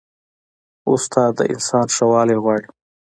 [0.91, 2.67] استاد د انسان ښه والی غواړي.